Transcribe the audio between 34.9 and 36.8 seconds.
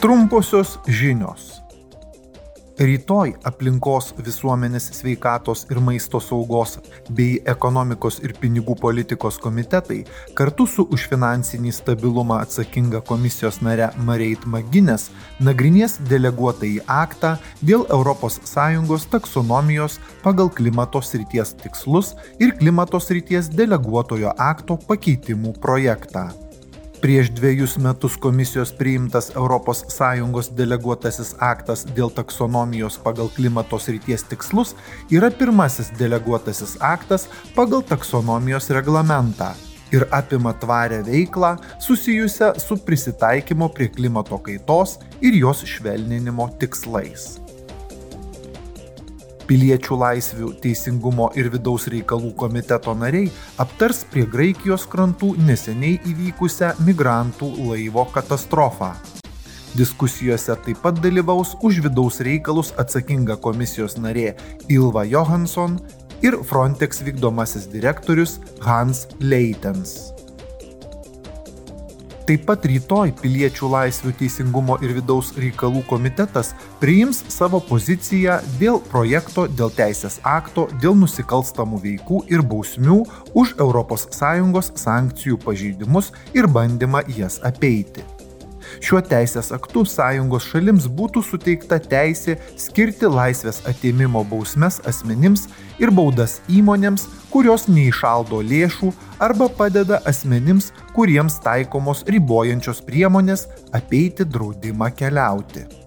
yra pirmasis deleguotasis